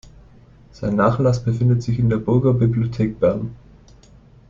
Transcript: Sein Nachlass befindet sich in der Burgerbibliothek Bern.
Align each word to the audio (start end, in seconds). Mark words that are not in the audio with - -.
Sein 0.71 0.95
Nachlass 0.95 1.43
befindet 1.43 1.83
sich 1.83 1.99
in 1.99 2.09
der 2.09 2.17
Burgerbibliothek 2.17 3.19
Bern. 3.19 3.55